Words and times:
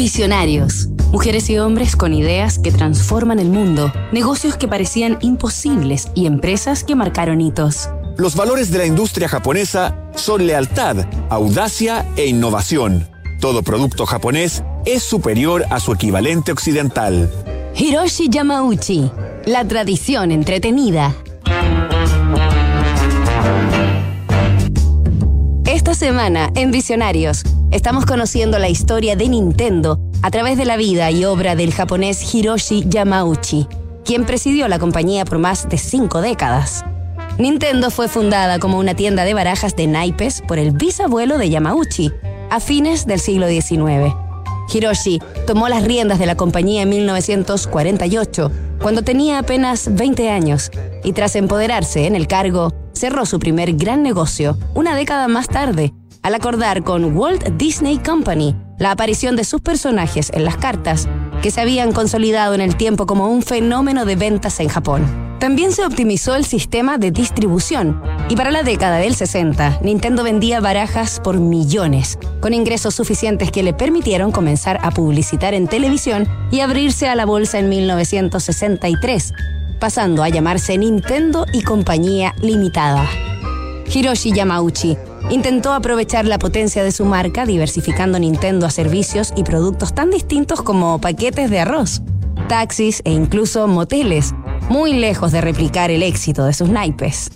Visionarios. 0.00 0.88
Mujeres 1.12 1.50
y 1.50 1.58
hombres 1.58 1.94
con 1.94 2.14
ideas 2.14 2.58
que 2.58 2.72
transforman 2.72 3.38
el 3.38 3.50
mundo, 3.50 3.92
negocios 4.12 4.56
que 4.56 4.66
parecían 4.66 5.18
imposibles 5.20 6.08
y 6.14 6.24
empresas 6.24 6.84
que 6.84 6.96
marcaron 6.96 7.42
hitos. 7.42 7.90
Los 8.16 8.34
valores 8.34 8.70
de 8.70 8.78
la 8.78 8.86
industria 8.86 9.28
japonesa 9.28 9.94
son 10.16 10.46
lealtad, 10.46 11.04
audacia 11.28 12.06
e 12.16 12.26
innovación. 12.26 13.10
Todo 13.42 13.62
producto 13.62 14.06
japonés 14.06 14.64
es 14.86 15.02
superior 15.02 15.66
a 15.68 15.80
su 15.80 15.92
equivalente 15.92 16.50
occidental. 16.50 17.30
Hiroshi 17.76 18.30
Yamauchi, 18.30 19.10
la 19.44 19.68
tradición 19.68 20.30
entretenida. 20.30 21.14
Esta 25.66 25.92
semana, 25.92 26.50
en 26.54 26.70
Visionarios, 26.70 27.44
estamos 27.70 28.04
conociendo 28.04 28.58
la 28.58 28.68
historia 28.68 29.16
de 29.16 29.28
Nintendo 29.28 30.00
a 30.22 30.30
través 30.30 30.58
de 30.58 30.64
la 30.64 30.76
vida 30.76 31.10
y 31.10 31.24
obra 31.24 31.54
del 31.54 31.72
japonés 31.72 32.34
Hiroshi 32.34 32.84
Yamauchi, 32.88 33.66
quien 34.04 34.26
presidió 34.26 34.68
la 34.68 34.78
compañía 34.78 35.24
por 35.24 35.38
más 35.38 35.68
de 35.68 35.78
cinco 35.78 36.20
décadas. 36.20 36.84
Nintendo 37.38 37.90
fue 37.90 38.08
fundada 38.08 38.58
como 38.58 38.78
una 38.78 38.94
tienda 38.94 39.24
de 39.24 39.34
barajas 39.34 39.76
de 39.76 39.86
naipes 39.86 40.42
por 40.46 40.58
el 40.58 40.72
bisabuelo 40.72 41.38
de 41.38 41.48
Yamauchi, 41.48 42.10
a 42.50 42.60
fines 42.60 43.06
del 43.06 43.20
siglo 43.20 43.48
XIX. 43.48 44.14
Hiroshi 44.72 45.20
tomó 45.46 45.68
las 45.68 45.84
riendas 45.84 46.18
de 46.18 46.26
la 46.26 46.36
compañía 46.36 46.82
en 46.82 46.90
1948, 46.90 48.50
cuando 48.82 49.02
tenía 49.02 49.38
apenas 49.38 49.94
20 49.94 50.30
años, 50.30 50.70
y 51.04 51.12
tras 51.12 51.36
empoderarse 51.36 52.06
en 52.06 52.16
el 52.16 52.26
cargo, 52.26 52.72
cerró 52.92 53.24
su 53.26 53.38
primer 53.38 53.72
gran 53.74 54.02
negocio 54.02 54.58
una 54.74 54.94
década 54.94 55.28
más 55.28 55.48
tarde, 55.48 55.92
al 56.22 56.34
acordar 56.34 56.82
con 56.82 57.16
Walt 57.16 57.44
Disney 57.56 57.98
Company 57.98 58.54
la 58.78 58.92
aparición 58.92 59.36
de 59.36 59.44
sus 59.44 59.60
personajes 59.60 60.30
en 60.34 60.44
las 60.44 60.56
cartas, 60.56 61.08
que 61.42 61.50
se 61.50 61.60
habían 61.60 61.92
consolidado 61.92 62.54
en 62.54 62.60
el 62.60 62.76
tiempo 62.76 63.06
como 63.06 63.28
un 63.28 63.42
fenómeno 63.42 64.04
de 64.04 64.16
ventas 64.16 64.60
en 64.60 64.68
Japón. 64.68 65.04
También 65.38 65.72
se 65.72 65.84
optimizó 65.84 66.34
el 66.34 66.44
sistema 66.44 66.98
de 66.98 67.10
distribución 67.10 68.02
y 68.28 68.36
para 68.36 68.50
la 68.50 68.62
década 68.62 68.98
del 68.98 69.14
60, 69.14 69.80
Nintendo 69.82 70.22
vendía 70.22 70.60
barajas 70.60 71.18
por 71.20 71.38
millones, 71.38 72.18
con 72.40 72.52
ingresos 72.52 72.94
suficientes 72.94 73.50
que 73.50 73.62
le 73.62 73.72
permitieron 73.72 74.32
comenzar 74.32 74.78
a 74.82 74.90
publicitar 74.90 75.54
en 75.54 75.66
televisión 75.66 76.28
y 76.50 76.60
abrirse 76.60 77.08
a 77.08 77.14
la 77.14 77.24
bolsa 77.24 77.58
en 77.58 77.70
1963, 77.70 79.32
pasando 79.78 80.22
a 80.22 80.28
llamarse 80.28 80.76
Nintendo 80.76 81.46
y 81.52 81.62
Compañía 81.62 82.34
Limitada. 82.42 83.08
Hiroshi 83.92 84.32
Yamauchi 84.32 84.96
intentó 85.30 85.72
aprovechar 85.72 86.26
la 86.26 86.38
potencia 86.38 86.82
de 86.82 86.92
su 86.92 87.04
marca 87.04 87.46
diversificando 87.46 88.18
Nintendo 88.18 88.66
a 88.66 88.70
servicios 88.70 89.32
y 89.36 89.44
productos 89.44 89.94
tan 89.94 90.10
distintos 90.10 90.60
como 90.60 91.00
paquetes 91.00 91.50
de 91.50 91.60
arroz, 91.60 92.02
taxis 92.48 93.00
e 93.04 93.12
incluso 93.12 93.66
moteles, 93.68 94.34
muy 94.68 94.92
lejos 94.92 95.32
de 95.32 95.40
replicar 95.40 95.90
el 95.90 96.02
éxito 96.02 96.44
de 96.44 96.52
sus 96.52 96.68
naipes. 96.68 97.30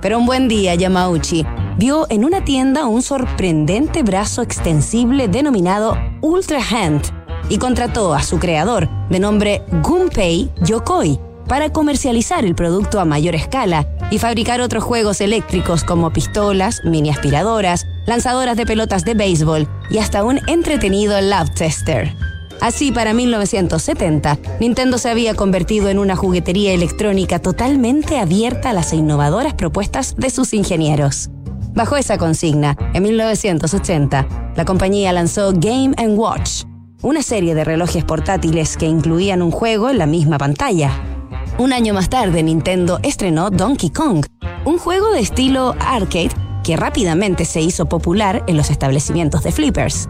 Pero 0.00 0.18
un 0.18 0.26
buen 0.26 0.48
día 0.48 0.74
Yamauchi 0.74 1.44
vio 1.76 2.06
en 2.08 2.24
una 2.24 2.44
tienda 2.44 2.86
un 2.86 3.02
sorprendente 3.02 4.02
brazo 4.02 4.42
extensible 4.42 5.26
denominado 5.28 5.98
Ultra 6.20 6.60
Hand 6.70 7.02
y 7.48 7.58
contrató 7.58 8.14
a 8.14 8.22
su 8.22 8.38
creador, 8.38 8.88
de 9.10 9.18
nombre 9.18 9.62
Gunpei 9.82 10.50
Yokoi, 10.62 11.18
para 11.48 11.70
comercializar 11.70 12.44
el 12.44 12.54
producto 12.54 13.00
a 13.00 13.04
mayor 13.04 13.34
escala 13.34 13.86
y 14.14 14.18
fabricar 14.20 14.60
otros 14.60 14.84
juegos 14.84 15.20
eléctricos 15.20 15.82
como 15.82 16.12
pistolas, 16.12 16.82
mini 16.84 17.10
aspiradoras, 17.10 17.88
lanzadoras 18.06 18.56
de 18.56 18.64
pelotas 18.64 19.04
de 19.04 19.14
béisbol 19.14 19.66
y 19.90 19.98
hasta 19.98 20.22
un 20.22 20.38
entretenido 20.46 21.20
lab 21.20 21.52
tester. 21.52 22.14
Así, 22.60 22.92
para 22.92 23.12
1970, 23.12 24.38
Nintendo 24.60 24.98
se 24.98 25.10
había 25.10 25.34
convertido 25.34 25.88
en 25.88 25.98
una 25.98 26.14
juguetería 26.14 26.72
electrónica 26.72 27.40
totalmente 27.40 28.20
abierta 28.20 28.70
a 28.70 28.72
las 28.72 28.92
innovadoras 28.92 29.54
propuestas 29.54 30.14
de 30.16 30.30
sus 30.30 30.54
ingenieros. 30.54 31.30
Bajo 31.74 31.96
esa 31.96 32.16
consigna, 32.16 32.76
en 32.94 33.02
1980, 33.02 34.52
la 34.54 34.64
compañía 34.64 35.12
lanzó 35.12 35.50
Game⁇ 35.52 35.96
Watch, 36.16 36.62
una 37.02 37.20
serie 37.20 37.56
de 37.56 37.64
relojes 37.64 38.04
portátiles 38.04 38.76
que 38.76 38.86
incluían 38.86 39.42
un 39.42 39.50
juego 39.50 39.90
en 39.90 39.98
la 39.98 40.06
misma 40.06 40.38
pantalla. 40.38 41.13
Un 41.56 41.72
año 41.72 41.94
más 41.94 42.08
tarde, 42.08 42.42
Nintendo 42.42 42.98
estrenó 43.04 43.48
Donkey 43.48 43.90
Kong, 43.90 44.26
un 44.64 44.76
juego 44.76 45.12
de 45.12 45.20
estilo 45.20 45.76
arcade 45.78 46.32
que 46.64 46.76
rápidamente 46.76 47.44
se 47.44 47.60
hizo 47.60 47.86
popular 47.86 48.42
en 48.48 48.56
los 48.56 48.70
establecimientos 48.70 49.44
de 49.44 49.52
flippers. 49.52 50.08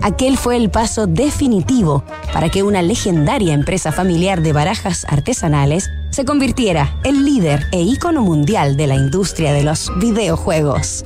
Aquel 0.00 0.38
fue 0.38 0.56
el 0.56 0.70
paso 0.70 1.08
definitivo 1.08 2.04
para 2.32 2.50
que 2.50 2.62
una 2.62 2.82
legendaria 2.82 3.52
empresa 3.52 3.90
familiar 3.90 4.42
de 4.42 4.52
barajas 4.52 5.04
artesanales 5.08 5.90
se 6.10 6.24
convirtiera 6.24 7.00
en 7.02 7.24
líder 7.24 7.66
e 7.72 7.80
ícono 7.80 8.22
mundial 8.22 8.76
de 8.76 8.86
la 8.86 8.94
industria 8.94 9.52
de 9.52 9.64
los 9.64 9.90
videojuegos. 9.98 11.04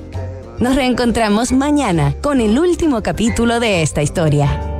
Nos 0.58 0.76
reencontramos 0.76 1.52
mañana 1.52 2.14
con 2.22 2.42
el 2.42 2.58
último 2.58 3.02
capítulo 3.02 3.60
de 3.60 3.80
esta 3.82 4.02
historia. 4.02 4.73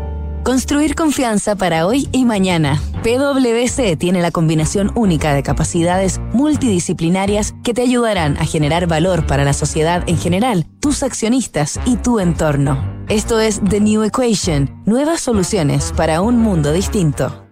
Construir 0.45 0.95
confianza 0.95 1.57
para 1.57 1.87
hoy 1.87 2.07
y 2.13 2.27
mañana. 2.27 2.79
PwC 3.03 3.97
tiene 3.97 4.21
la 4.21 4.31
combinación 4.31 4.93
única 4.95 5.33
de 5.33 5.43
capacidades 5.43 6.21
multidisciplinarias 6.35 7.55
que 7.65 7.73
te 7.73 7.81
ayudarán 7.81 8.37
a 8.37 8.45
generar 8.45 8.87
valor 8.87 9.27
para 9.27 9.45
la 9.45 9.55
sociedad 9.55 10.05
en 10.07 10.19
general, 10.19 10.67
tus 10.81 11.03
accionistas 11.03 11.81
y 11.87 11.97
tu 11.97 12.21
entorno. 12.21 12.79
Esto 13.09 13.41
es 13.41 13.63
The 13.67 13.81
New 13.81 14.03
Equation, 14.03 14.83
nuevas 14.85 15.23
soluciones 15.23 15.95
para 15.97 16.21
un 16.21 16.39
mundo 16.39 16.73
distinto. 16.73 17.45